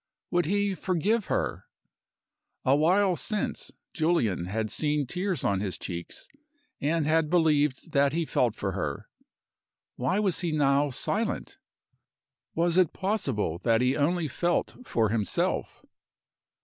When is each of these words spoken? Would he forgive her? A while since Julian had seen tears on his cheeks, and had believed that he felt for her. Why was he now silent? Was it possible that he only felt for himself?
Would 0.31 0.47
he 0.47 0.73
forgive 0.73 1.27
her? 1.27 1.65
A 2.65 2.75
while 2.75 3.15
since 3.15 3.69
Julian 3.93 4.45
had 4.45 4.71
seen 4.71 5.05
tears 5.05 5.43
on 5.43 5.59
his 5.59 5.77
cheeks, 5.77 6.27
and 6.81 7.05
had 7.05 7.29
believed 7.29 7.91
that 7.91 8.11
he 8.11 8.25
felt 8.25 8.55
for 8.55 8.71
her. 8.71 9.07
Why 9.97 10.17
was 10.17 10.39
he 10.39 10.51
now 10.53 10.89
silent? 10.89 11.59
Was 12.55 12.77
it 12.77 12.93
possible 12.93 13.59
that 13.59 13.81
he 13.81 13.95
only 13.95 14.27
felt 14.27 14.75
for 14.87 15.09
himself? 15.09 15.83